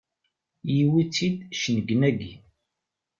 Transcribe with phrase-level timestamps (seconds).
[0.75, 2.33] Yewwi-tt-id cennegnagi!